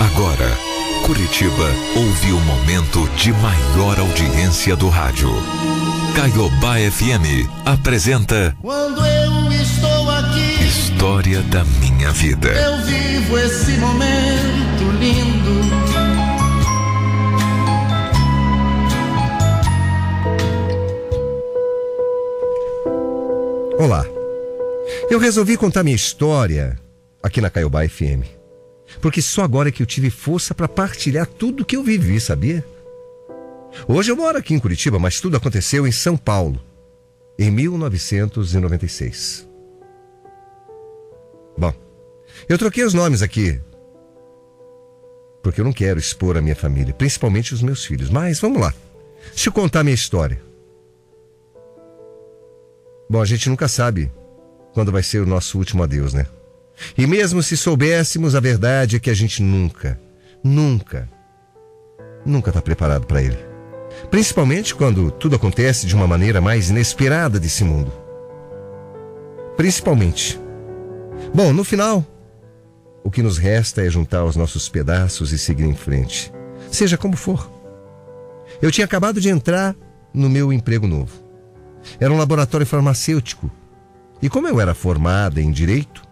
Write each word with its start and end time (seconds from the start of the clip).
Agora, 0.00 0.50
Curitiba 1.04 1.70
ouve 1.96 2.32
o 2.32 2.40
momento 2.40 3.08
de 3.16 3.32
maior 3.32 3.98
audiência 3.98 4.76
do 4.76 4.88
rádio. 4.88 5.30
Caiobá 6.14 6.76
FM 6.90 7.48
apresenta 7.64 8.56
Quando 8.60 9.04
eu 9.04 9.52
estou 9.52 10.10
aqui, 10.10 10.64
História 10.64 11.42
da 11.42 11.64
Minha 11.64 12.10
Vida. 12.12 12.48
eu 12.48 12.84
vivo 12.84 13.38
esse 13.38 13.72
momento 13.72 14.84
lindo. 14.98 15.56
Olá. 23.78 24.04
Eu 25.10 25.18
resolvi 25.18 25.56
contar 25.56 25.82
minha 25.82 25.94
história 25.96 26.78
aqui 27.22 27.40
na 27.40 27.50
Caiobá 27.50 27.86
FM. 27.86 28.35
Porque 29.00 29.20
só 29.20 29.42
agora 29.42 29.68
é 29.68 29.72
que 29.72 29.82
eu 29.82 29.86
tive 29.86 30.10
força 30.10 30.54
para 30.54 30.68
partilhar 30.68 31.26
tudo 31.26 31.64
que 31.64 31.76
eu 31.76 31.82
vivi, 31.82 32.20
sabia? 32.20 32.64
Hoje 33.86 34.10
eu 34.10 34.16
moro 34.16 34.38
aqui 34.38 34.54
em 34.54 34.58
Curitiba, 34.58 34.98
mas 34.98 35.20
tudo 35.20 35.36
aconteceu 35.36 35.86
em 35.86 35.92
São 35.92 36.16
Paulo, 36.16 36.60
em 37.38 37.50
1996. 37.50 39.46
Bom, 41.58 41.72
eu 42.48 42.58
troquei 42.58 42.84
os 42.84 42.94
nomes 42.94 43.22
aqui. 43.22 43.60
Porque 45.42 45.60
eu 45.60 45.64
não 45.64 45.72
quero 45.72 45.98
expor 45.98 46.36
a 46.36 46.42
minha 46.42 46.56
família, 46.56 46.94
principalmente 46.94 47.54
os 47.54 47.62
meus 47.62 47.84
filhos. 47.84 48.10
Mas 48.10 48.40
vamos 48.40 48.60
lá. 48.60 48.74
Deixa 49.28 49.48
eu 49.48 49.52
contar 49.52 49.84
minha 49.84 49.94
história. 49.94 50.40
Bom, 53.08 53.22
a 53.22 53.24
gente 53.24 53.48
nunca 53.48 53.68
sabe 53.68 54.10
quando 54.72 54.90
vai 54.90 55.02
ser 55.02 55.20
o 55.20 55.26
nosso 55.26 55.56
último 55.58 55.82
adeus, 55.82 56.12
né? 56.12 56.26
E 56.96 57.06
mesmo 57.06 57.42
se 57.42 57.56
soubéssemos, 57.56 58.34
a 58.34 58.40
verdade 58.40 58.96
é 58.96 58.98
que 58.98 59.10
a 59.10 59.14
gente 59.14 59.42
nunca, 59.42 59.98
nunca, 60.42 61.08
nunca 62.24 62.50
está 62.50 62.60
preparado 62.60 63.06
para 63.06 63.22
ele. 63.22 63.38
Principalmente 64.10 64.74
quando 64.74 65.10
tudo 65.10 65.36
acontece 65.36 65.86
de 65.86 65.94
uma 65.94 66.06
maneira 66.06 66.40
mais 66.40 66.70
inesperada 66.70 67.40
desse 67.40 67.64
mundo. 67.64 67.92
Principalmente. 69.56 70.38
Bom, 71.34 71.52
no 71.52 71.64
final, 71.64 72.04
o 73.02 73.10
que 73.10 73.22
nos 73.22 73.38
resta 73.38 73.82
é 73.82 73.90
juntar 73.90 74.24
os 74.24 74.36
nossos 74.36 74.68
pedaços 74.68 75.32
e 75.32 75.38
seguir 75.38 75.64
em 75.64 75.74
frente. 75.74 76.32
Seja 76.70 76.98
como 76.98 77.16
for. 77.16 77.50
Eu 78.60 78.70
tinha 78.70 78.84
acabado 78.84 79.20
de 79.20 79.28
entrar 79.28 79.74
no 80.12 80.28
meu 80.28 80.52
emprego 80.52 80.86
novo. 80.86 81.12
Era 82.00 82.12
um 82.12 82.18
laboratório 82.18 82.66
farmacêutico. 82.66 83.50
E 84.20 84.28
como 84.28 84.48
eu 84.48 84.60
era 84.60 84.74
formada 84.74 85.40
em 85.40 85.50
direito, 85.50 86.05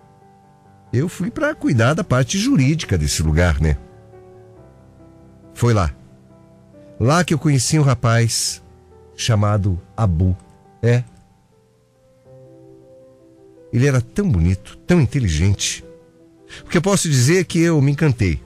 eu 0.96 1.08
fui 1.08 1.30
para 1.30 1.54
cuidar 1.54 1.94
da 1.94 2.04
parte 2.04 2.38
jurídica 2.38 2.96
desse 2.96 3.22
lugar, 3.22 3.60
né? 3.60 3.76
Foi 5.52 5.74
lá. 5.74 5.94
Lá 6.98 7.24
que 7.24 7.34
eu 7.34 7.38
conheci 7.38 7.78
um 7.78 7.82
rapaz 7.82 8.62
chamado 9.16 9.80
Abu. 9.96 10.36
É. 10.82 11.02
Ele 13.72 13.86
era 13.86 14.00
tão 14.00 14.30
bonito, 14.30 14.76
tão 14.86 15.00
inteligente. 15.00 15.84
O 16.64 16.68
que 16.68 16.78
eu 16.78 16.82
posso 16.82 17.08
dizer 17.08 17.40
é 17.40 17.44
que 17.44 17.58
eu 17.58 17.80
me 17.80 17.92
encantei. 17.92 18.40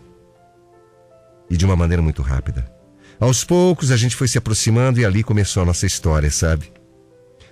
E 1.51 1.57
de 1.57 1.65
uma 1.65 1.77
maneira 1.77 2.03
muito 2.03 2.23
rápida. 2.23 2.71
Aos 3.21 3.45
poucos 3.45 3.91
a 3.91 3.97
gente 3.97 4.17
foi 4.17 4.29
se 4.29 4.39
aproximando 4.39 5.01
e 5.01 5.05
ali 5.05 5.23
começou 5.23 5.63
a 5.63 5.67
nossa 5.67 5.87
história, 5.87 6.31
sabe? 6.31 6.73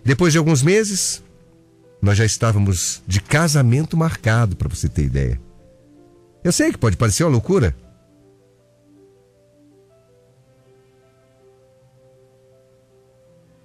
Depois 0.05 0.33
de 0.33 0.39
alguns 0.39 0.63
meses, 0.63 1.23
nós 2.01 2.17
já 2.19 2.25
estávamos 2.25 3.03
de 3.07 3.21
casamento 3.21 3.97
marcado, 3.97 4.57
para 4.57 4.69
você 4.69 4.89
ter 4.89 5.05
ideia. 5.05 5.41
Eu 6.45 6.53
sei 6.53 6.71
que 6.71 6.79
pode 6.79 6.97
parecer 6.97 7.25
uma 7.25 7.31
loucura. 7.31 7.75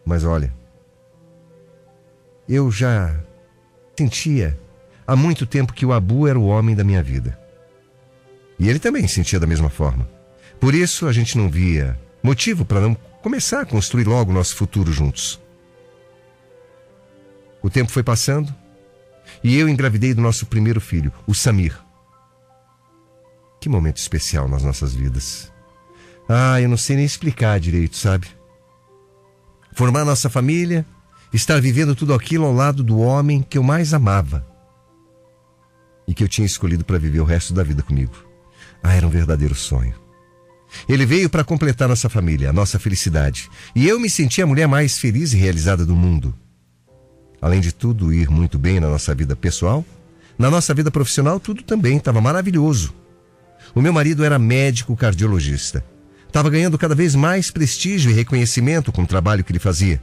Mas 0.06 0.24
olha, 0.24 0.54
eu 2.50 2.72
já 2.72 3.16
sentia 3.98 4.60
há 5.06 5.16
muito 5.16 5.46
tempo 5.46 5.74
que 5.74 5.86
o 5.86 5.94
Abu 5.94 6.28
era 6.28 6.40
o 6.40 6.48
homem 6.48 6.76
da 6.76 6.84
minha 6.84 7.04
vida. 7.04 7.38
E 8.58 8.70
ele 8.70 8.80
também 8.80 9.08
sentia 9.08 9.40
da 9.40 9.48
mesma 9.48 9.70
forma. 9.70 10.08
Por 10.60 10.74
isso 10.74 11.08
a 11.08 11.14
gente 11.14 11.38
não 11.38 11.50
via 11.50 12.00
motivo 12.24 12.66
para 12.66 12.82
não 12.82 12.96
começar 13.22 13.62
a 13.62 13.66
construir 13.66 14.06
logo 14.06 14.34
nosso 14.34 14.56
futuro 14.56 14.92
juntos. 14.92 15.40
O 17.62 17.70
tempo 17.70 17.92
foi 17.92 18.04
passando 18.04 18.54
e 19.44 19.58
eu 19.58 19.70
engravidei 19.70 20.14
do 20.14 20.22
nosso 20.22 20.46
primeiro 20.46 20.82
filho, 20.82 21.12
o 21.26 21.34
Samir. 21.34 21.78
Que 23.60 23.70
momento 23.70 23.98
especial 23.98 24.48
nas 24.48 24.64
nossas 24.64 24.94
vidas. 24.94 25.52
Ah, 26.28 26.60
eu 26.60 26.70
não 26.70 26.78
sei 26.78 26.96
nem 26.96 27.06
explicar 27.06 27.60
direito, 27.60 27.96
sabe? 27.96 28.28
Formar 29.74 30.04
nossa 30.04 30.30
família, 30.30 30.86
estar 31.34 31.62
vivendo 31.62 31.96
tudo 31.96 32.14
aquilo 32.14 32.46
ao 32.46 32.54
lado 32.54 32.84
do 32.84 33.00
homem 33.00 33.42
que 33.42 33.58
eu 33.58 33.64
mais 33.64 33.94
amava 33.94 34.46
e 36.08 36.14
que 36.14 36.24
eu 36.24 36.28
tinha 36.28 36.46
escolhido 36.46 36.84
para 36.84 36.98
viver 36.98 37.20
o 37.20 37.26
resto 37.26 37.54
da 37.54 37.64
vida 37.64 37.84
comigo. 37.84 38.14
Ah, 38.84 38.94
era 38.96 39.06
um 39.06 39.12
verdadeiro 39.12 39.56
sonho. 39.56 39.94
Ele 40.88 41.06
veio 41.06 41.30
para 41.30 41.44
completar 41.44 41.88
nossa 41.88 42.10
família, 42.10 42.50
a 42.50 42.54
nossa 42.54 42.80
felicidade, 42.80 43.50
e 43.76 43.88
eu 43.88 44.00
me 44.00 44.10
senti 44.10 44.42
a 44.42 44.48
mulher 44.48 44.68
mais 44.68 44.98
feliz 44.98 45.34
e 45.34 45.38
realizada 45.38 45.86
do 45.86 45.96
mundo. 45.96 46.34
Além 47.42 47.60
de 47.60 47.72
tudo 47.72 48.14
ir 48.14 48.30
muito 48.30 48.60
bem 48.60 48.80
na 48.80 48.88
nossa 48.88 49.16
vida 49.16 49.36
pessoal, 49.36 49.84
na 50.38 50.52
nossa 50.52 50.74
vida 50.74 50.92
profissional 50.92 51.40
tudo 51.40 51.64
também 51.64 51.98
estava 51.98 52.22
maravilhoso. 52.22 52.94
O 53.74 53.82
meu 53.82 53.92
marido 53.92 54.24
era 54.24 54.38
médico 54.38 54.96
cardiologista. 54.96 55.84
Estava 56.28 56.50
ganhando 56.50 56.78
cada 56.78 56.96
vez 56.96 57.16
mais 57.16 57.50
prestígio 57.50 58.12
e 58.12 58.14
reconhecimento 58.14 58.92
com 58.92 59.02
o 59.04 59.08
trabalho 59.08 59.44
que 59.44 59.52
ele 59.52 59.60
fazia. 59.60 60.02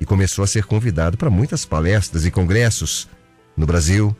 E 0.00 0.06
começou 0.06 0.42
a 0.44 0.46
ser 0.46 0.64
convidado 0.64 1.16
para 1.16 1.28
muitas 1.28 1.64
palestras 1.64 2.24
e 2.24 2.30
congressos 2.30 3.08
no 3.56 3.66
Brasil, 3.66 4.16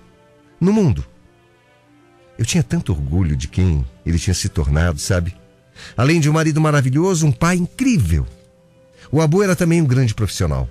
no 0.60 0.72
mundo. 0.72 1.04
Eu 2.38 2.44
tinha 2.44 2.62
tanto 2.62 2.92
orgulho 2.92 3.36
de 3.36 3.48
quem 3.48 3.84
ele 4.04 4.18
tinha 4.18 4.34
se 4.34 4.48
tornado, 4.48 4.98
sabe? 4.98 5.34
Além 5.96 6.20
de 6.20 6.28
um 6.28 6.32
marido 6.32 6.60
maravilhoso, 6.60 7.26
um 7.26 7.32
pai 7.32 7.56
incrível. 7.56 8.26
O 9.10 9.20
Abu 9.20 9.42
era 9.42 9.56
também 9.56 9.80
um 9.80 9.86
grande 9.86 10.14
profissional. 10.14 10.68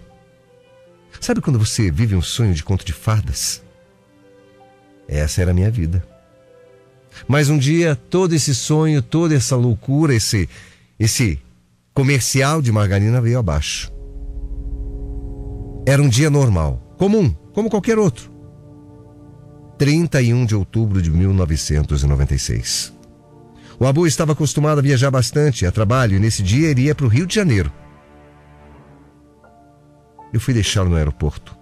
Sabe 1.20 1.42
quando 1.42 1.60
você 1.60 1.92
vive 1.92 2.16
um 2.16 2.22
sonho 2.22 2.54
de 2.54 2.64
conto 2.64 2.86
de 2.86 2.94
fadas? 2.94 3.62
Essa 5.08 5.42
era 5.42 5.52
a 5.52 5.54
minha 5.54 5.70
vida. 5.70 6.06
Mas 7.28 7.50
um 7.50 7.58
dia 7.58 7.96
todo 7.96 8.34
esse 8.34 8.56
sonho, 8.56 9.02
toda 9.02 9.36
essa 9.36 9.56
loucura, 9.56 10.14
esse 10.14 10.48
esse 11.00 11.40
comercial 11.94 12.62
de 12.62 12.72
margarina 12.72 13.22
veio 13.22 13.40
abaixo. 13.40 13.92
Era 15.86 16.02
um 16.02 16.10
dia 16.10 16.30
normal, 16.30 16.96
comum, 16.98 17.34
como 17.54 17.70
qualquer 17.70 17.98
outro. 17.98 18.32
31 19.78 20.46
de 20.46 20.56
outubro 20.56 21.02
de 21.02 21.10
1996. 21.10 22.94
O 23.80 23.86
Abu 23.86 24.06
estava 24.06 24.34
acostumado 24.34 24.80
a 24.80 24.82
viajar 24.82 25.10
bastante 25.10 25.66
a 25.66 25.72
trabalho 25.72 26.18
e 26.18 26.20
nesse 26.20 26.44
dia 26.44 26.70
iria 26.70 26.94
para 26.94 27.06
o 27.06 27.10
Rio 27.10 27.26
de 27.26 27.34
Janeiro. 27.34 27.72
Eu 30.32 30.40
fui 30.40 30.54
deixá-lo 30.54 30.90
no 30.90 30.96
aeroporto. 30.96 31.58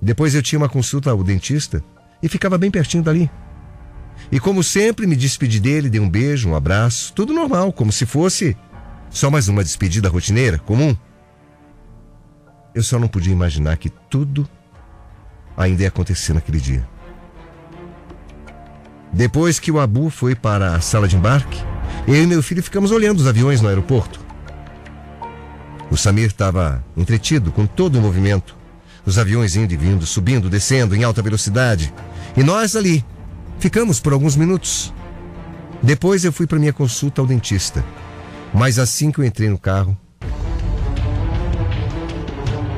Depois 0.00 0.34
eu 0.34 0.42
tinha 0.42 0.58
uma 0.58 0.68
consulta 0.68 1.10
ao 1.10 1.22
dentista 1.22 1.82
e 2.22 2.28
ficava 2.28 2.58
bem 2.58 2.70
pertinho 2.70 3.02
dali. 3.02 3.30
E 4.30 4.40
como 4.40 4.62
sempre, 4.62 5.06
me 5.06 5.16
despedi 5.16 5.60
dele, 5.60 5.88
dei 5.88 6.00
um 6.00 6.08
beijo, 6.08 6.48
um 6.48 6.56
abraço, 6.56 7.12
tudo 7.12 7.32
normal, 7.32 7.72
como 7.72 7.92
se 7.92 8.04
fosse 8.04 8.56
só 9.10 9.30
mais 9.30 9.48
uma 9.48 9.62
despedida 9.62 10.08
rotineira, 10.08 10.58
comum. 10.58 10.96
Eu 12.74 12.82
só 12.82 12.98
não 12.98 13.08
podia 13.08 13.32
imaginar 13.32 13.76
que 13.76 13.90
tudo 13.90 14.48
ainda 15.56 15.82
ia 15.82 15.88
acontecer 15.88 16.32
naquele 16.32 16.60
dia. 16.60 16.88
Depois 19.12 19.58
que 19.58 19.70
o 19.70 19.78
Abu 19.78 20.08
foi 20.08 20.34
para 20.34 20.74
a 20.74 20.80
sala 20.80 21.06
de 21.06 21.16
embarque, 21.16 21.62
eu 22.08 22.14
e 22.14 22.26
meu 22.26 22.42
filho 22.42 22.62
ficamos 22.62 22.90
olhando 22.90 23.20
os 23.20 23.26
aviões 23.26 23.60
no 23.60 23.68
aeroporto. 23.68 24.21
O 25.92 25.96
Samir 25.98 26.28
estava 26.28 26.82
entretido 26.96 27.52
com 27.52 27.66
todo 27.66 27.98
o 27.98 28.00
movimento. 28.00 28.56
Os 29.04 29.18
aviões 29.18 29.56
indo 29.56 29.74
e 29.74 29.76
vindo, 29.76 30.06
subindo, 30.06 30.48
descendo 30.48 30.96
em 30.96 31.04
alta 31.04 31.20
velocidade. 31.20 31.92
E 32.34 32.42
nós 32.42 32.74
ali. 32.74 33.04
Ficamos 33.58 34.00
por 34.00 34.14
alguns 34.14 34.34
minutos. 34.34 34.90
Depois 35.82 36.24
eu 36.24 36.32
fui 36.32 36.46
para 36.46 36.58
minha 36.58 36.72
consulta 36.72 37.20
ao 37.20 37.26
dentista. 37.26 37.84
Mas 38.54 38.78
assim 38.78 39.12
que 39.12 39.18
eu 39.18 39.24
entrei 39.24 39.50
no 39.50 39.58
carro, 39.58 39.94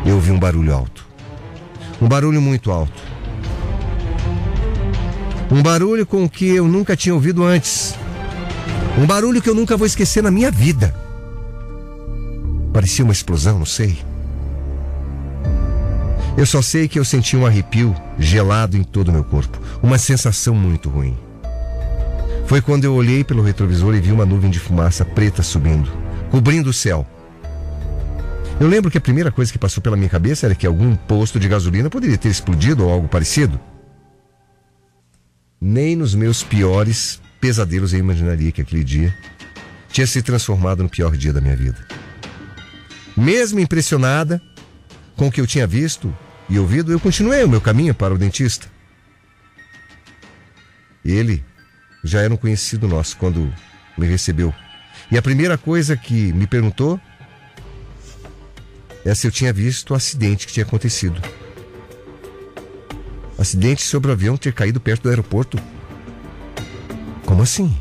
eu 0.05 0.17
ouvi 0.17 0.33
um 0.33 0.39
barulho 0.41 0.75
alto. 0.75 1.07
Um 2.03 2.09
barulho 2.09 2.43
muito 2.43 2.73
alto. 2.73 3.01
Um 5.53 5.63
barulho 5.63 6.05
com 6.05 6.29
que 6.29 6.49
eu 6.49 6.67
nunca 6.67 6.97
tinha 6.97 7.15
ouvido 7.15 7.45
antes. 7.45 7.95
Um 8.99 9.07
barulho 9.07 9.41
que 9.41 9.49
eu 9.49 9.55
nunca 9.55 9.77
vou 9.77 9.87
esquecer 9.87 10.21
na 10.21 10.33
minha 10.33 10.51
vida. 10.51 11.04
Parecia 12.75 13.05
uma 13.05 13.13
explosão, 13.13 13.61
não 13.61 13.65
sei. 13.65 13.97
Eu 16.37 16.45
só 16.45 16.61
sei 16.61 16.89
que 16.89 16.99
eu 16.99 17.05
senti 17.05 17.37
um 17.37 17.47
arrepio 17.47 17.95
gelado 18.19 18.77
em 18.77 18.83
todo 18.83 19.11
o 19.11 19.13
meu 19.13 19.23
corpo, 19.23 19.61
uma 19.81 19.97
sensação 19.97 20.57
muito 20.57 20.89
ruim. 20.89 21.17
Foi 22.49 22.61
quando 22.61 22.83
eu 22.83 22.93
olhei 22.93 23.23
pelo 23.23 23.45
retrovisor 23.45 23.95
e 23.95 24.01
vi 24.01 24.11
uma 24.11 24.27
nuvem 24.27 24.51
de 24.51 24.59
fumaça 24.59 25.05
preta 25.05 25.41
subindo, 25.41 25.89
cobrindo 26.33 26.69
o 26.69 26.73
céu. 26.73 27.07
Eu 28.59 28.67
lembro 28.67 28.91
que 28.91 28.99
a 28.99 29.01
primeira 29.01 29.31
coisa 29.31 29.53
que 29.53 29.59
passou 29.59 29.81
pela 29.81 29.97
minha 29.97 30.09
cabeça 30.09 30.47
era 30.47 30.55
que 30.57 30.67
algum 30.67 30.97
posto 30.97 31.39
de 31.39 31.47
gasolina 31.47 31.89
poderia 31.89 32.19
ter 32.19 32.29
explodido 32.29 32.87
ou 32.87 32.93
algo 32.93 33.07
parecido. 33.07 33.59
Nem 35.61 35.95
nos 35.95 36.13
meus 36.13 36.43
piores 36.43 37.21
pesadelos 37.41 37.93
eu 37.93 38.01
imaginaria 38.01 38.51
que 38.51 38.63
aquele 38.63 38.83
dia 38.83 39.17
tinha 39.91 40.09
se 40.09 40.21
transformado 40.23 40.83
no 40.83 40.89
pior 40.89 41.17
dia 41.17 41.33
da 41.33 41.41
minha 41.41 41.55
vida. 41.55 41.79
Mesmo 43.17 43.61
impressionada 43.61 44.43
com 45.17 45.29
o 45.29 45.33
que 45.33 45.41
eu 45.41 45.47
tinha 45.47 45.67
visto 45.67 46.15
e 46.49 46.59
ouvido, 46.59 46.93
eu 46.93 47.01
continuei 47.01 47.45
o 47.45 47.49
meu 47.49 47.61
caminho 47.61 47.95
para 47.95 48.13
o 48.13 48.19
dentista. 48.19 48.67
Ele 51.05 51.45
já 52.03 52.21
era 52.21 52.33
um 52.33 52.37
conhecido 52.37 52.89
nosso 52.89 53.17
quando 53.17 53.53
me 53.97 54.07
recebeu. 54.07 54.53
E 55.11 55.19
a 55.19 55.23
primeira 55.23 55.57
coisa 55.57 55.97
que 55.97 56.33
me 56.33 56.47
perguntou 56.47 57.01
é 59.05 59.15
se 59.15 59.27
eu 59.27 59.31
tinha 59.31 59.53
visto 59.53 59.91
o 59.91 59.95
acidente 59.95 60.47
que 60.47 60.53
tinha 60.53 60.65
acontecido. 60.65 61.21
Acidente 63.39 63.83
sobre 63.83 64.11
o 64.11 64.13
avião 64.13 64.37
ter 64.37 64.53
caído 64.53 64.81
perto 64.81 65.03
do 65.03 65.09
aeroporto. 65.11 65.59
Como 67.25 67.43
assim? 67.43 67.77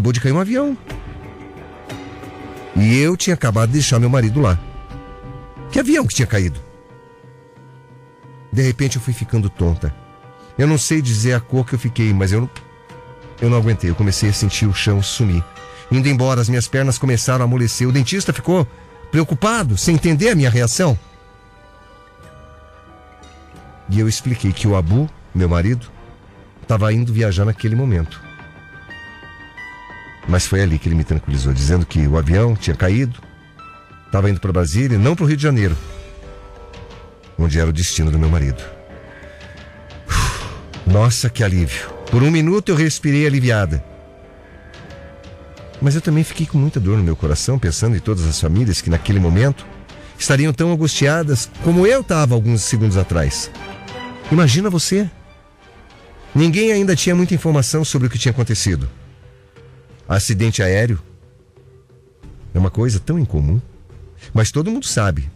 Acabou 0.00 0.14
de 0.14 0.20
cair 0.22 0.32
um 0.32 0.40
avião. 0.40 0.78
E 2.74 2.96
eu 3.00 3.18
tinha 3.18 3.34
acabado 3.34 3.66
de 3.66 3.74
deixar 3.74 3.98
meu 3.98 4.08
marido 4.08 4.40
lá. 4.40 4.58
Que 5.70 5.78
avião 5.78 6.06
que 6.06 6.14
tinha 6.14 6.26
caído? 6.26 6.58
De 8.50 8.62
repente 8.62 8.96
eu 8.96 9.02
fui 9.02 9.12
ficando 9.12 9.50
tonta. 9.50 9.94
Eu 10.56 10.66
não 10.66 10.78
sei 10.78 11.02
dizer 11.02 11.34
a 11.34 11.40
cor 11.40 11.66
que 11.66 11.74
eu 11.74 11.78
fiquei, 11.78 12.14
mas 12.14 12.32
eu 12.32 12.40
não, 12.40 12.50
eu 13.42 13.50
não 13.50 13.58
aguentei. 13.58 13.90
Eu 13.90 13.94
comecei 13.94 14.30
a 14.30 14.32
sentir 14.32 14.64
o 14.64 14.72
chão 14.72 15.02
sumir. 15.02 15.44
Indo 15.92 16.08
embora, 16.08 16.40
as 16.40 16.48
minhas 16.48 16.66
pernas 16.66 16.96
começaram 16.96 17.42
a 17.42 17.44
amolecer. 17.44 17.86
O 17.86 17.92
dentista 17.92 18.32
ficou 18.32 18.66
preocupado, 19.10 19.76
sem 19.76 19.96
entender 19.96 20.30
a 20.30 20.34
minha 20.34 20.48
reação. 20.48 20.98
E 23.90 24.00
eu 24.00 24.08
expliquei 24.08 24.50
que 24.50 24.66
o 24.66 24.76
Abu, 24.76 25.10
meu 25.34 25.48
marido, 25.48 25.90
estava 26.62 26.90
indo 26.90 27.12
viajar 27.12 27.44
naquele 27.44 27.76
momento. 27.76 28.29
Mas 30.28 30.46
foi 30.46 30.62
ali 30.62 30.78
que 30.78 30.88
ele 30.88 30.94
me 30.94 31.04
tranquilizou, 31.04 31.52
dizendo 31.52 31.84
que 31.84 32.06
o 32.06 32.16
avião 32.16 32.54
tinha 32.54 32.76
caído, 32.76 33.20
estava 34.06 34.30
indo 34.30 34.40
para 34.40 34.52
Brasília, 34.52 34.98
não 34.98 35.16
para 35.16 35.24
o 35.24 35.26
Rio 35.26 35.36
de 35.36 35.42
Janeiro, 35.42 35.76
onde 37.38 37.58
era 37.58 37.70
o 37.70 37.72
destino 37.72 38.10
do 38.10 38.18
meu 38.18 38.28
marido. 38.28 38.62
Nossa, 40.86 41.30
que 41.30 41.44
alívio! 41.44 41.88
Por 42.10 42.22
um 42.22 42.30
minuto 42.30 42.70
eu 42.70 42.76
respirei 42.76 43.26
aliviada. 43.26 43.84
Mas 45.80 45.94
eu 45.94 46.00
também 46.00 46.24
fiquei 46.24 46.44
com 46.44 46.58
muita 46.58 46.80
dor 46.80 46.98
no 46.98 47.04
meu 47.04 47.16
coração, 47.16 47.58
pensando 47.58 47.96
em 47.96 48.00
todas 48.00 48.26
as 48.26 48.40
famílias 48.40 48.80
que 48.80 48.90
naquele 48.90 49.20
momento 49.20 49.64
estariam 50.18 50.52
tão 50.52 50.72
angustiadas 50.72 51.48
como 51.62 51.86
eu 51.86 52.00
estava 52.00 52.34
alguns 52.34 52.62
segundos 52.62 52.96
atrás. 52.96 53.50
Imagina 54.30 54.68
você. 54.68 55.08
Ninguém 56.34 56.72
ainda 56.72 56.94
tinha 56.94 57.14
muita 57.14 57.34
informação 57.34 57.84
sobre 57.84 58.06
o 58.06 58.10
que 58.10 58.18
tinha 58.18 58.32
acontecido. 58.32 58.88
Acidente 60.10 60.60
aéreo 60.60 60.98
é 62.52 62.58
uma 62.58 62.68
coisa 62.68 62.98
tão 62.98 63.16
incomum, 63.16 63.60
mas 64.34 64.50
todo 64.50 64.68
mundo 64.68 64.84
sabe 64.84 65.30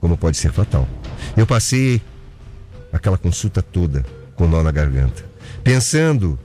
como 0.00 0.18
pode 0.18 0.36
ser 0.36 0.52
fatal. 0.52 0.88
Eu 1.36 1.46
passei 1.46 2.02
aquela 2.92 3.16
consulta 3.16 3.62
toda 3.62 4.04
com 4.34 4.48
nó 4.48 4.64
na 4.64 4.72
garganta, 4.72 5.24
pensando 5.62 6.36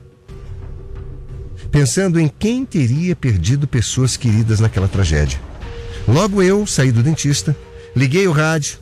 pensando 1.71 2.19
em 2.19 2.27
quem 2.27 2.63
teria 2.63 3.15
perdido 3.15 3.67
pessoas 3.67 4.15
queridas 4.15 4.59
naquela 4.59 4.87
tragédia. 4.87 5.41
Logo 6.07 6.43
eu 6.43 6.67
saí 6.67 6.91
do 6.91 7.01
dentista, 7.01 7.57
liguei 7.95 8.27
o 8.27 8.31
rádio 8.31 8.77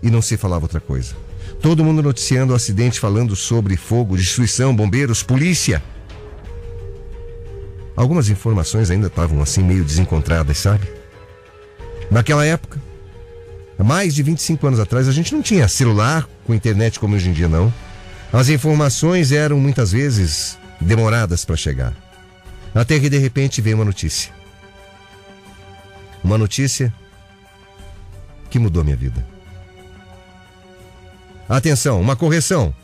e 0.00 0.08
não 0.08 0.22
se 0.22 0.36
falava 0.36 0.66
outra 0.66 0.78
coisa. 0.78 1.16
Todo 1.60 1.82
mundo 1.82 2.00
noticiando 2.00 2.52
o 2.52 2.56
acidente, 2.56 3.00
falando 3.00 3.34
sobre 3.34 3.76
fogo, 3.76 4.16
destruição, 4.16 4.74
bombeiros, 4.74 5.24
polícia. 5.24 5.82
Algumas 7.96 8.28
informações 8.28 8.90
ainda 8.90 9.06
estavam 9.06 9.40
assim 9.40 9.62
meio 9.62 9.82
desencontradas, 9.82 10.58
sabe? 10.58 10.86
Naquela 12.10 12.44
época, 12.44 12.80
mais 13.78 14.14
de 14.14 14.22
25 14.22 14.66
anos 14.66 14.78
atrás, 14.78 15.08
a 15.08 15.12
gente 15.12 15.34
não 15.34 15.42
tinha 15.42 15.66
celular 15.66 16.28
com 16.46 16.54
internet 16.54 17.00
como 17.00 17.16
hoje 17.16 17.30
em 17.30 17.32
dia, 17.32 17.48
não. 17.48 17.72
As 18.32 18.48
informações 18.48 19.32
eram 19.32 19.58
muitas 19.58 19.92
vezes 19.92 20.58
demoradas 20.80 21.44
para 21.44 21.56
chegar. 21.56 21.94
Até 22.74 23.00
que 23.00 23.08
de 23.08 23.18
repente 23.18 23.62
veio 23.62 23.76
uma 23.76 23.84
notícia. 23.84 24.30
Uma 26.22 26.36
notícia 26.36 26.92
que 28.50 28.58
mudou 28.58 28.84
minha 28.84 28.96
vida. 28.96 29.26
Atenção, 31.48 32.00
uma 32.00 32.16
correção. 32.16 32.74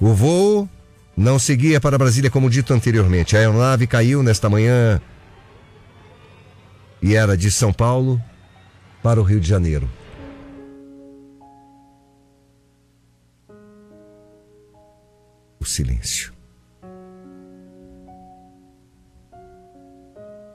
O 0.00 0.12
voo 0.12 0.68
não 1.20 1.38
seguia 1.38 1.78
para 1.78 1.98
Brasília 1.98 2.30
como 2.30 2.48
dito 2.48 2.72
anteriormente. 2.72 3.36
A 3.36 3.40
aeronave 3.40 3.86
caiu 3.86 4.22
nesta 4.22 4.48
manhã 4.48 4.98
e 7.02 7.14
era 7.14 7.36
de 7.36 7.50
São 7.50 7.74
Paulo 7.74 8.18
para 9.02 9.20
o 9.20 9.22
Rio 9.22 9.38
de 9.38 9.46
Janeiro. 9.46 9.86
O 15.60 15.64
silêncio. 15.66 16.32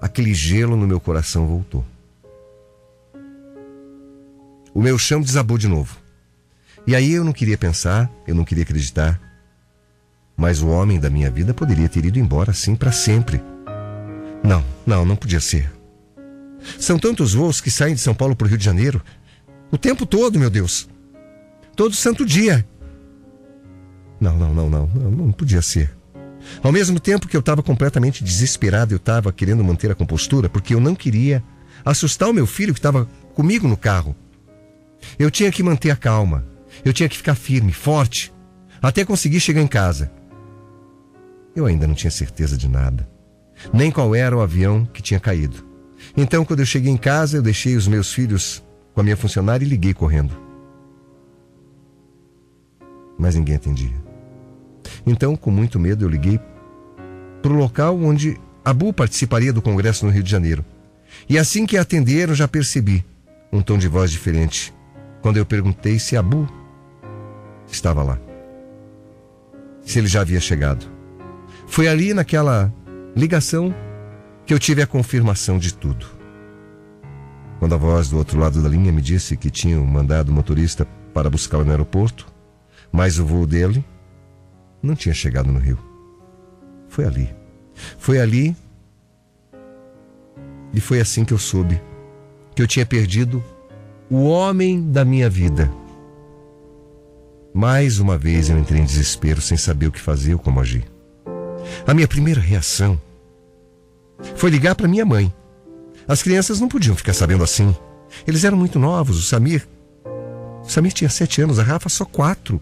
Aquele 0.01 0.33
gelo 0.33 0.75
no 0.75 0.87
meu 0.87 0.99
coração 0.99 1.45
voltou. 1.45 1.85
O 4.73 4.81
meu 4.81 4.97
chão 4.97 5.21
desabou 5.21 5.59
de 5.59 5.67
novo. 5.67 5.95
E 6.87 6.95
aí 6.95 7.11
eu 7.11 7.23
não 7.23 7.31
queria 7.31 7.57
pensar, 7.57 8.09
eu 8.27 8.33
não 8.33 8.43
queria 8.43 8.63
acreditar. 8.63 9.34
Mas 10.35 10.61
o 10.61 10.67
homem 10.67 10.99
da 10.99 11.09
minha 11.09 11.31
vida 11.31 11.53
poderia 11.53 11.87
ter 11.87 12.05
ido 12.05 12.19
embora 12.19 12.51
assim 12.51 12.75
para 12.75 12.91
sempre. 12.91 13.41
Não, 14.43 14.63
não, 14.85 15.05
não 15.05 15.15
podia 15.15 15.39
ser. 15.39 15.71
São 16.79 16.99
tantos 16.99 17.33
voos 17.33 17.61
que 17.61 17.71
saem 17.71 17.95
de 17.95 18.01
São 18.01 18.13
Paulo 18.13 18.35
para 18.35 18.45
o 18.45 18.49
Rio 18.49 18.57
de 18.57 18.65
Janeiro. 18.65 19.01
O 19.71 19.77
tempo 19.77 20.05
todo, 20.05 20.39
meu 20.39 20.49
Deus. 20.49 20.89
Todo 21.75 21.95
santo 21.95 22.25
dia. 22.25 22.67
Não, 24.19 24.37
não, 24.37 24.53
não, 24.53 24.69
não, 24.69 24.87
não, 24.87 25.11
não 25.11 25.31
podia 25.31 25.61
ser. 25.61 25.95
Ao 26.61 26.71
mesmo 26.71 26.99
tempo 26.99 27.27
que 27.27 27.35
eu 27.35 27.39
estava 27.39 27.63
completamente 27.63 28.23
desesperado, 28.23 28.93
eu 28.93 28.97
estava 28.97 29.31
querendo 29.31 29.63
manter 29.63 29.91
a 29.91 29.95
compostura 29.95 30.47
porque 30.49 30.73
eu 30.73 30.79
não 30.79 30.95
queria 30.95 31.43
assustar 31.83 32.29
o 32.29 32.33
meu 32.33 32.45
filho 32.45 32.73
que 32.73 32.79
estava 32.79 33.07
comigo 33.33 33.67
no 33.67 33.77
carro. 33.77 34.15
Eu 35.17 35.29
tinha 35.29 35.51
que 35.51 35.63
manter 35.63 35.91
a 35.91 35.95
calma. 35.95 36.45
Eu 36.83 36.93
tinha 36.93 37.07
que 37.07 37.17
ficar 37.17 37.35
firme, 37.35 37.71
forte, 37.71 38.33
até 38.81 39.05
conseguir 39.05 39.39
chegar 39.39 39.61
em 39.61 39.67
casa. 39.67 40.11
Eu 41.55 41.65
ainda 41.65 41.87
não 41.87 41.95
tinha 41.95 42.11
certeza 42.11 42.57
de 42.57 42.67
nada, 42.67 43.07
nem 43.73 43.89
qual 43.89 44.13
era 44.13 44.35
o 44.35 44.41
avião 44.41 44.85
que 44.85 45.01
tinha 45.01 45.19
caído. 45.19 45.65
Então, 46.15 46.43
quando 46.43 46.59
eu 46.59 46.65
cheguei 46.65 46.91
em 46.91 46.97
casa, 46.97 47.37
eu 47.37 47.41
deixei 47.41 47.75
os 47.75 47.87
meus 47.87 48.11
filhos 48.13 48.63
com 48.93 49.01
a 49.01 49.03
minha 49.03 49.17
funcionária 49.17 49.65
e 49.65 49.67
liguei 49.67 49.93
correndo. 49.93 50.35
Mas 53.17 53.35
ninguém 53.35 53.55
atendia. 53.55 53.93
Então, 55.05 55.35
com 55.35 55.49
muito 55.49 55.79
medo, 55.79 56.03
eu 56.03 56.09
liguei 56.09 56.39
para 57.41 57.51
o 57.51 57.55
local 57.55 57.97
onde 57.97 58.37
Abu 58.63 58.91
participaria 58.91 59.53
do 59.53 59.61
congresso 59.61 60.05
no 60.05 60.11
Rio 60.11 60.23
de 60.23 60.31
Janeiro. 60.31 60.65
E 61.29 61.37
assim 61.37 61.65
que 61.65 61.77
atenderam, 61.77 62.35
já 62.35 62.47
percebi 62.47 63.05
um 63.51 63.61
tom 63.61 63.77
de 63.77 63.87
voz 63.87 64.11
diferente. 64.11 64.73
Quando 65.21 65.37
eu 65.37 65.45
perguntei 65.45 65.97
se 65.99 66.17
Abu 66.17 66.47
estava 67.71 68.03
lá. 68.03 68.19
Se 69.81 69.99
ele 69.99 70.07
já 70.07 70.21
havia 70.21 70.39
chegado. 70.39 70.94
Foi 71.67 71.87
ali 71.87 72.13
naquela 72.13 72.73
ligação 73.15 73.73
que 74.45 74.53
eu 74.53 74.59
tive 74.59 74.81
a 74.81 74.87
confirmação 74.87 75.57
de 75.57 75.73
tudo. 75.73 76.05
Quando 77.59 77.73
a 77.73 77.77
voz 77.77 78.09
do 78.09 78.17
outro 78.17 78.39
lado 78.39 78.61
da 78.61 78.69
linha 78.69 78.91
me 78.91 79.01
disse 79.01 79.35
que 79.35 79.49
tinham 79.49 79.85
mandado 79.85 80.29
o 80.29 80.33
motorista 80.33 80.85
para 81.13 81.29
buscá-lo 81.29 81.63
no 81.63 81.71
aeroporto, 81.71 82.27
mas 82.91 83.17
o 83.17 83.25
voo 83.25 83.47
dele 83.47 83.83
não 84.81 84.95
tinha 84.95 85.13
chegado 85.13 85.51
no 85.51 85.59
Rio. 85.59 85.79
Foi 86.89 87.05
ali. 87.05 87.33
Foi 87.97 88.19
ali. 88.19 88.55
E 90.73 90.79
foi 90.79 90.99
assim 90.99 91.25
que 91.25 91.33
eu 91.33 91.37
soube 91.37 91.81
que 92.53 92.61
eu 92.61 92.67
tinha 92.67 92.85
perdido 92.85 93.43
o 94.09 94.23
homem 94.25 94.91
da 94.91 95.03
minha 95.03 95.29
vida. 95.29 95.71
Mais 97.53 97.99
uma 97.99 98.17
vez 98.17 98.49
eu 98.49 98.57
entrei 98.57 98.81
em 98.81 98.85
desespero 98.85 99.41
sem 99.41 99.57
saber 99.57 99.87
o 99.87 99.91
que 99.91 99.99
fazer 99.99 100.33
ou 100.33 100.39
como 100.39 100.59
agir. 100.59 100.85
A 101.85 101.93
minha 101.93 102.07
primeira 102.07 102.41
reação 102.41 102.99
foi 104.35 104.49
ligar 104.49 104.75
para 104.75 104.87
minha 104.87 105.05
mãe. 105.05 105.33
As 106.07 106.21
crianças 106.21 106.59
não 106.59 106.67
podiam 106.67 106.95
ficar 106.95 107.13
sabendo 107.13 107.43
assim. 107.43 107.75
Eles 108.27 108.43
eram 108.43 108.57
muito 108.57 108.79
novos. 108.79 109.17
O 109.17 109.21
Samir. 109.21 109.67
O 110.63 110.69
Samir 110.69 110.93
tinha 110.93 111.09
sete 111.09 111.41
anos, 111.41 111.59
a 111.59 111.63
Rafa 111.63 111.89
só 111.89 112.05
quatro. 112.05 112.61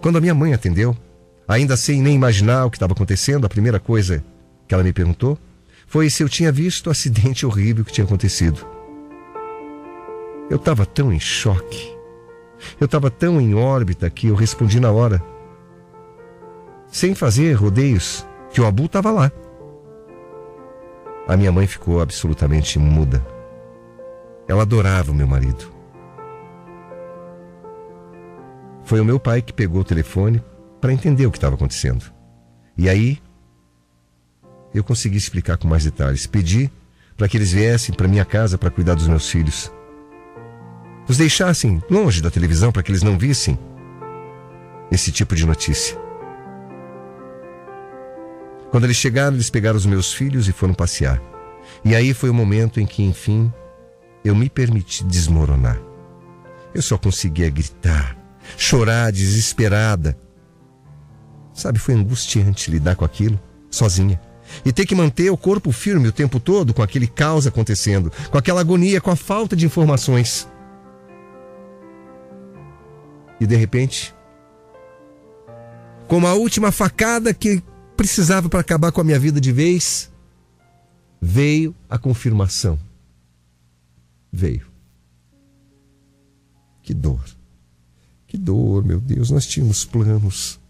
Quando 0.00 0.18
a 0.18 0.20
minha 0.20 0.34
mãe 0.34 0.52
atendeu, 0.52 0.96
ainda 1.46 1.76
sem 1.76 2.00
nem 2.02 2.14
imaginar 2.14 2.66
o 2.66 2.70
que 2.70 2.76
estava 2.76 2.92
acontecendo, 2.92 3.46
a 3.46 3.48
primeira 3.48 3.80
coisa 3.80 4.22
que 4.66 4.74
ela 4.74 4.84
me 4.84 4.92
perguntou 4.92 5.38
foi 5.86 6.10
se 6.10 6.22
eu 6.22 6.28
tinha 6.28 6.52
visto 6.52 6.88
o 6.88 6.90
acidente 6.90 7.46
horrível 7.46 7.84
que 7.84 7.92
tinha 7.92 8.04
acontecido. 8.04 8.64
Eu 10.50 10.56
estava 10.56 10.84
tão 10.86 11.12
em 11.12 11.18
choque. 11.18 11.96
Eu 12.80 12.86
estava 12.86 13.10
tão 13.10 13.40
em 13.40 13.54
órbita 13.54 14.10
que 14.10 14.28
eu 14.28 14.34
respondi 14.34 14.80
na 14.80 14.90
hora. 14.90 15.22
Sem 16.90 17.14
fazer 17.14 17.52
rodeios, 17.52 18.26
que 18.50 18.60
o 18.60 18.66
Abu 18.66 18.86
estava 18.86 19.10
lá. 19.10 19.30
A 21.26 21.36
minha 21.36 21.52
mãe 21.52 21.66
ficou 21.66 22.00
absolutamente 22.00 22.78
muda. 22.78 23.24
Ela 24.48 24.62
adorava 24.62 25.12
o 25.12 25.14
meu 25.14 25.26
marido. 25.26 25.70
Foi 28.82 28.98
o 28.98 29.04
meu 29.04 29.20
pai 29.20 29.42
que 29.42 29.52
pegou 29.52 29.82
o 29.82 29.84
telefone 29.84 30.42
para 30.80 30.92
entender 30.92 31.26
o 31.26 31.30
que 31.30 31.36
estava 31.36 31.56
acontecendo. 31.56 32.06
E 32.76 32.88
aí 32.88 33.18
eu 34.72 34.82
consegui 34.82 35.18
explicar 35.18 35.58
com 35.58 35.68
mais 35.68 35.84
detalhes. 35.84 36.26
Pedi 36.26 36.70
para 37.14 37.28
que 37.28 37.36
eles 37.36 37.52
viessem 37.52 37.94
para 37.94 38.08
minha 38.08 38.24
casa 38.24 38.56
para 38.56 38.70
cuidar 38.70 38.94
dos 38.94 39.06
meus 39.06 39.28
filhos. 39.28 39.70
Os 41.06 41.18
deixassem 41.18 41.82
longe 41.90 42.22
da 42.22 42.30
televisão 42.30 42.72
para 42.72 42.82
que 42.82 42.90
eles 42.90 43.02
não 43.02 43.18
vissem 43.18 43.58
esse 44.90 45.12
tipo 45.12 45.34
de 45.34 45.44
notícia. 45.44 46.07
Quando 48.70 48.84
eles 48.84 48.96
chegaram, 48.96 49.34
eles 49.34 49.50
pegaram 49.50 49.76
os 49.76 49.86
meus 49.86 50.12
filhos 50.12 50.48
e 50.48 50.52
foram 50.52 50.74
passear. 50.74 51.20
E 51.84 51.94
aí 51.94 52.12
foi 52.12 52.28
o 52.28 52.34
momento 52.34 52.80
em 52.80 52.86
que, 52.86 53.02
enfim, 53.02 53.52
eu 54.24 54.34
me 54.34 54.50
permiti 54.50 55.04
desmoronar. 55.04 55.80
Eu 56.74 56.82
só 56.82 56.98
conseguia 56.98 57.48
gritar, 57.48 58.16
chorar 58.56 59.10
desesperada. 59.10 60.18
Sabe, 61.54 61.78
foi 61.78 61.94
angustiante 61.94 62.70
lidar 62.70 62.94
com 62.94 63.04
aquilo, 63.04 63.40
sozinha. 63.70 64.20
E 64.64 64.72
ter 64.72 64.86
que 64.86 64.94
manter 64.94 65.30
o 65.30 65.36
corpo 65.36 65.72
firme 65.72 66.08
o 66.08 66.12
tempo 66.12 66.38
todo 66.38 66.72
com 66.72 66.82
aquele 66.82 67.06
caos 67.06 67.46
acontecendo, 67.46 68.12
com 68.30 68.38
aquela 68.38 68.60
agonia, 68.60 69.00
com 69.00 69.10
a 69.10 69.16
falta 69.16 69.56
de 69.56 69.66
informações. 69.66 70.48
E 73.40 73.46
de 73.46 73.56
repente, 73.56 74.14
como 76.06 76.26
a 76.26 76.34
última 76.34 76.72
facada 76.72 77.32
que 77.34 77.62
precisava 77.98 78.48
para 78.48 78.60
acabar 78.60 78.92
com 78.92 79.00
a 79.00 79.04
minha 79.04 79.18
vida 79.18 79.40
de 79.40 79.50
vez, 79.50 80.08
veio 81.20 81.74
a 81.90 81.98
confirmação. 81.98 82.78
Veio. 84.32 84.68
Que 86.80 86.94
dor. 86.94 87.24
Que 88.28 88.38
dor, 88.38 88.84
meu 88.84 89.00
Deus. 89.00 89.32
Nós 89.32 89.44
tínhamos 89.44 89.84
planos. 89.84 90.60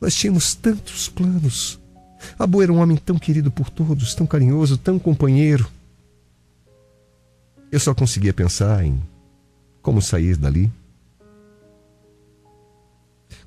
Nós 0.00 0.14
tínhamos 0.14 0.54
tantos 0.54 1.10
planos. 1.10 1.78
Abu 2.38 2.62
era 2.62 2.72
um 2.72 2.78
homem 2.78 2.96
tão 2.96 3.18
querido 3.18 3.50
por 3.50 3.68
todos, 3.68 4.14
tão 4.14 4.26
carinhoso, 4.26 4.78
tão 4.78 4.98
companheiro. 4.98 5.70
Eu 7.70 7.80
só 7.80 7.94
conseguia 7.94 8.32
pensar 8.32 8.82
em 8.82 8.98
como 9.82 10.00
sair 10.00 10.38
dali. 10.38 10.72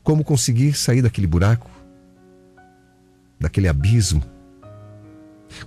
Como 0.04 0.24
conseguir 0.24 0.76
sair 0.76 1.02
daquele 1.02 1.26
buraco 1.26 1.75
daquele 3.40 3.68
abismo. 3.68 4.24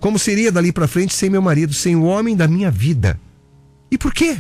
Como 0.00 0.18
seria 0.18 0.52
dali 0.52 0.72
para 0.72 0.88
frente 0.88 1.14
sem 1.14 1.30
meu 1.30 1.40
marido, 1.40 1.72
sem 1.72 1.96
o 1.96 2.04
homem 2.04 2.36
da 2.36 2.46
minha 2.46 2.70
vida? 2.70 3.18
E 3.90 3.96
por 3.96 4.12
quê? 4.12 4.38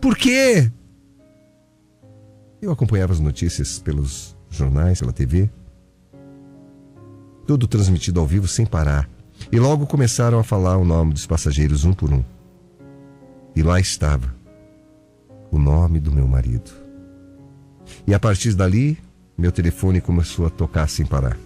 Por 0.00 0.16
quê? 0.16 0.70
Eu 2.60 2.72
acompanhava 2.72 3.12
as 3.12 3.20
notícias 3.20 3.78
pelos 3.78 4.36
jornais, 4.48 5.00
pela 5.00 5.12
TV. 5.12 5.50
Tudo 7.46 7.66
transmitido 7.66 8.20
ao 8.20 8.26
vivo 8.26 8.48
sem 8.48 8.64
parar. 8.64 9.08
E 9.52 9.58
logo 9.58 9.86
começaram 9.86 10.38
a 10.38 10.44
falar 10.44 10.78
o 10.78 10.84
nome 10.84 11.12
dos 11.12 11.26
passageiros 11.26 11.84
um 11.84 11.92
por 11.92 12.12
um. 12.12 12.24
E 13.54 13.62
lá 13.62 13.78
estava 13.78 14.34
o 15.50 15.58
nome 15.58 16.00
do 16.00 16.10
meu 16.10 16.26
marido. 16.26 16.70
E 18.06 18.14
a 18.14 18.18
partir 18.18 18.54
dali, 18.54 18.98
meu 19.36 19.52
telefone 19.52 20.00
começou 20.00 20.46
a 20.46 20.50
tocar 20.50 20.88
sem 20.88 21.04
parar. 21.06 21.36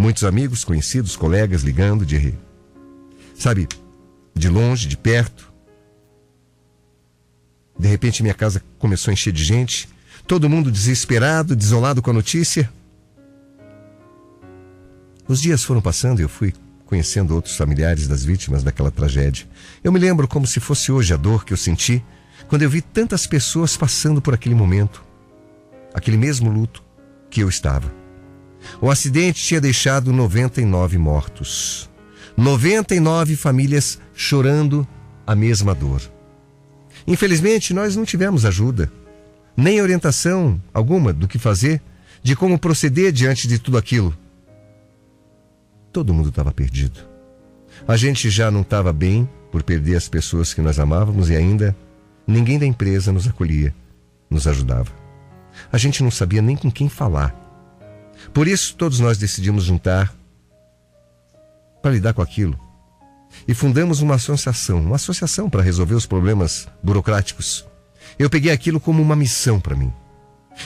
Muitos 0.00 0.24
amigos, 0.24 0.64
conhecidos, 0.64 1.14
colegas 1.14 1.60
ligando 1.60 2.06
de. 2.06 2.34
Sabe, 3.38 3.68
de 4.34 4.48
longe, 4.48 4.88
de 4.88 4.96
perto. 4.96 5.52
De 7.78 7.86
repente 7.86 8.22
minha 8.22 8.32
casa 8.32 8.62
começou 8.78 9.10
a 9.10 9.12
encher 9.12 9.30
de 9.30 9.44
gente. 9.44 9.90
Todo 10.26 10.48
mundo 10.48 10.70
desesperado, 10.70 11.54
desolado 11.54 12.00
com 12.00 12.08
a 12.08 12.14
notícia. 12.14 12.72
Os 15.28 15.38
dias 15.38 15.62
foram 15.64 15.82
passando 15.82 16.20
e 16.20 16.22
eu 16.22 16.30
fui 16.30 16.54
conhecendo 16.86 17.34
outros 17.34 17.54
familiares 17.54 18.08
das 18.08 18.24
vítimas 18.24 18.62
daquela 18.62 18.90
tragédia. 18.90 19.46
Eu 19.84 19.92
me 19.92 19.98
lembro 19.98 20.26
como 20.26 20.46
se 20.46 20.60
fosse 20.60 20.90
hoje 20.90 21.12
a 21.12 21.18
dor 21.18 21.44
que 21.44 21.52
eu 21.52 21.58
senti 21.58 22.02
quando 22.48 22.62
eu 22.62 22.70
vi 22.70 22.80
tantas 22.80 23.26
pessoas 23.26 23.76
passando 23.76 24.22
por 24.22 24.32
aquele 24.32 24.54
momento, 24.54 25.04
aquele 25.92 26.16
mesmo 26.16 26.50
luto 26.50 26.82
que 27.28 27.42
eu 27.42 27.50
estava. 27.50 27.99
O 28.80 28.90
acidente 28.90 29.42
tinha 29.42 29.60
deixado 29.60 30.12
99 30.12 30.98
mortos. 30.98 31.88
99 32.36 33.36
famílias 33.36 33.98
chorando 34.14 34.86
a 35.26 35.34
mesma 35.34 35.74
dor. 35.74 36.00
Infelizmente, 37.06 37.74
nós 37.74 37.96
não 37.96 38.04
tivemos 38.04 38.44
ajuda, 38.44 38.90
nem 39.56 39.80
orientação 39.80 40.60
alguma 40.72 41.12
do 41.12 41.28
que 41.28 41.38
fazer, 41.38 41.80
de 42.22 42.36
como 42.36 42.58
proceder 42.58 43.12
diante 43.12 43.48
de 43.48 43.58
tudo 43.58 43.78
aquilo. 43.78 44.16
Todo 45.92 46.14
mundo 46.14 46.28
estava 46.28 46.52
perdido. 46.52 47.00
A 47.86 47.96
gente 47.96 48.30
já 48.30 48.50
não 48.50 48.60
estava 48.60 48.92
bem 48.92 49.28
por 49.50 49.62
perder 49.62 49.96
as 49.96 50.08
pessoas 50.08 50.54
que 50.54 50.60
nós 50.60 50.78
amávamos 50.78 51.30
e 51.30 51.36
ainda 51.36 51.76
ninguém 52.26 52.58
da 52.58 52.66
empresa 52.66 53.12
nos 53.12 53.26
acolhia, 53.26 53.74
nos 54.28 54.46
ajudava. 54.46 54.92
A 55.72 55.78
gente 55.78 56.02
não 56.02 56.10
sabia 56.10 56.40
nem 56.40 56.56
com 56.56 56.70
quem 56.70 56.88
falar. 56.88 57.34
Por 58.32 58.46
isso, 58.46 58.74
todos 58.76 59.00
nós 59.00 59.18
decidimos 59.18 59.64
juntar 59.64 60.14
para 61.82 61.92
lidar 61.92 62.12
com 62.12 62.22
aquilo. 62.22 62.58
E 63.46 63.54
fundamos 63.54 64.00
uma 64.00 64.16
associação, 64.16 64.80
uma 64.80 64.96
associação 64.96 65.48
para 65.48 65.62
resolver 65.62 65.94
os 65.94 66.06
problemas 66.06 66.68
burocráticos. 66.82 67.66
Eu 68.18 68.28
peguei 68.28 68.52
aquilo 68.52 68.80
como 68.80 69.02
uma 69.02 69.16
missão 69.16 69.60
para 69.60 69.76
mim. 69.76 69.92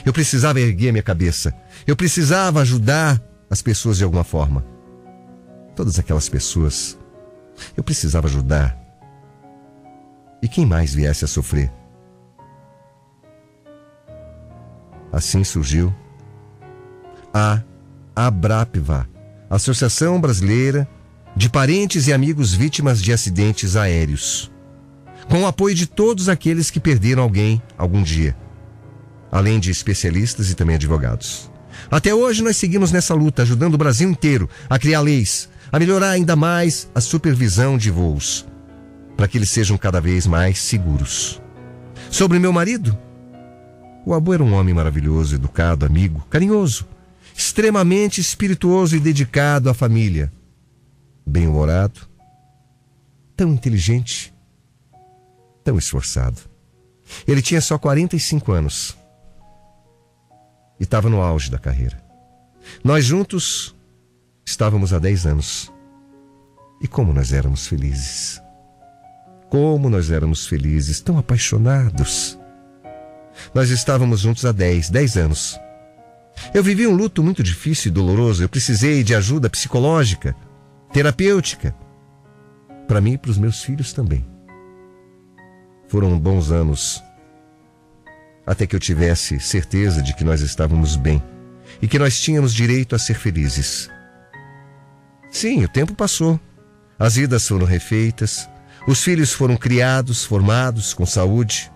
Eu 0.05 0.13
precisava 0.13 0.61
erguer 0.61 0.93
minha 0.93 1.03
cabeça. 1.03 1.55
Eu 1.87 1.95
precisava 1.95 2.61
ajudar 2.61 3.23
as 3.49 3.63
pessoas 3.63 3.99
de 3.99 4.05
alguma 4.05 4.25
forma. 4.25 4.65
Todas 5.77 5.99
aquelas 5.99 6.29
pessoas. 6.29 6.99
Eu 7.77 7.85
precisava 7.85 8.27
ajudar. 8.27 8.77
E 10.43 10.49
quem 10.49 10.67
mais 10.67 10.95
viesse 10.95 11.25
a 11.25 11.29
sofrer? 11.29 11.71
Assim 15.13 15.45
surgiu 15.45 15.95
a 17.35 17.61
Abrapva, 18.15 19.09
Associação 19.51 20.21
Brasileira 20.21 20.89
de 21.35 21.51
Parentes 21.51 22.07
e 22.07 22.13
Amigos 22.13 22.55
Vítimas 22.55 23.03
de 23.03 23.13
Acidentes 23.13 23.75
Aéreos, 23.75 24.53
com 25.29 25.43
o 25.43 25.47
apoio 25.47 25.75
de 25.75 25.85
todos 25.85 26.29
aqueles 26.29 26.71
que 26.71 26.79
perderam 26.79 27.25
alguém 27.25 27.61
algum 27.77 28.05
dia, 28.05 28.37
além 29.33 29.59
de 29.59 29.73
especialistas 29.73 30.49
e 30.49 30.55
também 30.55 30.77
advogados. 30.77 31.51
Até 31.91 32.15
hoje 32.15 32.41
nós 32.41 32.57
seguimos 32.57 32.93
nessa 32.93 33.15
luta, 33.15 33.43
ajudando 33.43 33.75
o 33.75 33.79
Brasil 33.79 34.09
inteiro 34.09 34.49
a 34.71 34.79
criar 34.79 35.01
leis, 35.01 35.49
a 35.73 35.79
melhorar 35.81 36.11
ainda 36.11 36.37
mais 36.37 36.89
a 36.95 37.01
supervisão 37.01 37.77
de 37.77 37.91
voos, 37.91 38.47
para 39.17 39.27
que 39.27 39.39
eles 39.39 39.51
sejam 39.51 39.77
cada 39.77 40.01
vez 40.01 40.25
mais 40.25 40.61
seguros. 40.61 41.43
Sobre 42.13 42.39
meu 42.39 42.53
marido, 42.53 42.97
o 44.07 44.15
Abu 44.15 44.35
era 44.35 44.45
um 44.45 44.53
homem 44.53 44.73
maravilhoso, 44.73 45.35
educado, 45.35 45.85
amigo, 45.85 46.25
carinhoso, 46.31 46.87
extremamente 47.35 48.21
espirituoso 48.21 48.97
e 48.97 49.01
dedicado 49.01 49.69
à 49.69 49.75
família. 49.75 50.33
Bem-humorado, 51.27 52.01
tão 53.37 53.53
inteligente, 53.53 54.33
tão 55.65 55.77
esforçado. 55.77 56.41
Ele 57.27 57.43
tinha 57.43 57.61
só 57.61 57.79
45 57.79 58.53
anos 58.53 58.97
e 60.79 60.85
estava 60.85 61.09
no 61.09 61.21
auge 61.21 61.51
da 61.51 61.59
carreira. 61.59 62.03
Nós 62.83 63.05
juntos 63.05 63.75
estávamos 64.47 64.93
há 64.93 64.99
10 64.99 65.27
anos. 65.27 65.73
E 66.81 66.89
como 66.89 67.13
nós 67.13 67.33
éramos 67.33 67.67
felizes. 67.67 68.41
Como 69.49 69.89
nós 69.89 70.11
éramos 70.11 70.47
felizes, 70.47 71.01
tão 71.01 71.19
apaixonados. 71.19 72.39
Nós 73.55 73.71
estávamos 73.71 74.21
juntos 74.21 74.45
há 74.45 74.53
10, 74.53 74.91
10 74.91 75.17
anos. 75.17 75.59
Eu 76.53 76.63
vivi 76.63 76.87
um 76.87 76.95
luto 76.95 77.23
muito 77.23 77.43
difícil 77.43 77.91
e 77.91 77.95
doloroso. 77.95 78.43
Eu 78.43 78.49
precisei 78.49 79.03
de 79.03 79.15
ajuda 79.15 79.51
psicológica, 79.51 80.37
terapêutica, 80.93 81.75
para 82.87 83.01
mim 83.01 83.13
e 83.13 83.19
para 83.19 83.31
os 83.31 83.39
meus 83.39 83.63
filhos 83.63 83.93
também. 83.93 84.25
Foram 85.89 86.19
bons 86.19 86.51
anos 86.51 87.03
até 88.47 88.67
que 88.67 88.77
eu 88.77 88.81
tivesse 88.81 89.41
certeza 89.41 90.03
de 90.03 90.15
que 90.15 90.25
nós 90.25 90.41
estávamos 90.41 90.97
bem 90.97 91.23
e 91.81 91.89
que 91.89 91.99
nós 91.99 92.21
tínhamos 92.21 92.53
direito 92.53 92.95
a 92.95 92.99
ser 92.99 93.15
felizes. 93.15 93.89
Sim, 95.31 95.65
o 95.65 95.69
tempo 95.69 95.95
passou. 95.95 96.39
As 96.99 97.17
vidas 97.17 97.49
foram 97.49 97.67
refeitas, 97.67 98.49
os 98.87 99.03
filhos 99.03 99.33
foram 99.33 99.57
criados, 99.57 100.25
formados, 100.25 100.95
com 100.95 101.05
saúde. 101.05 101.73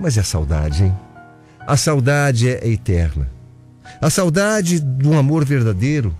Mas 0.00 0.16
é 0.16 0.20
a 0.20 0.24
saudade, 0.24 0.84
hein? 0.84 1.05
A 1.66 1.76
saudade 1.76 2.48
é 2.48 2.68
eterna. 2.68 3.28
A 4.00 4.08
saudade 4.08 4.78
de 4.78 5.08
um 5.08 5.18
amor 5.18 5.44
verdadeiro 5.44 6.16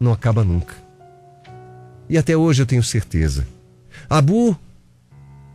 não 0.00 0.12
acaba 0.12 0.42
nunca. 0.42 0.74
E 2.08 2.18
até 2.18 2.36
hoje 2.36 2.60
eu 2.60 2.66
tenho 2.66 2.82
certeza. 2.82 3.46
Abu 4.10 4.58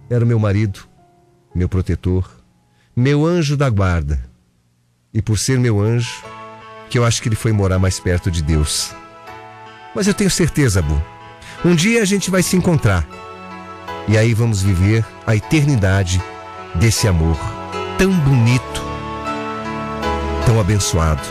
era 0.09 0.25
meu 0.25 0.39
marido, 0.39 0.87
meu 1.53 1.67
protetor, 1.67 2.31
meu 2.95 3.25
anjo 3.25 3.57
da 3.57 3.69
guarda. 3.69 4.23
E 5.13 5.21
por 5.21 5.37
ser 5.37 5.59
meu 5.59 5.81
anjo, 5.81 6.23
que 6.89 6.97
eu 6.97 7.03
acho 7.03 7.21
que 7.21 7.27
ele 7.27 7.35
foi 7.35 7.51
morar 7.51 7.77
mais 7.77 7.99
perto 7.99 8.31
de 8.31 8.41
Deus. 8.41 8.95
Mas 9.93 10.07
eu 10.07 10.13
tenho 10.13 10.31
certeza, 10.31 10.79
Abu. 10.79 11.01
Um 11.65 11.75
dia 11.75 12.01
a 12.01 12.05
gente 12.05 12.31
vai 12.31 12.41
se 12.41 12.55
encontrar. 12.55 13.05
E 14.07 14.17
aí 14.17 14.33
vamos 14.33 14.61
viver 14.61 15.05
a 15.27 15.35
eternidade 15.35 16.21
desse 16.79 17.05
amor 17.05 17.37
tão 18.01 18.11
bonito, 18.21 18.83
tão 20.43 20.59
abençoado. 20.59 21.21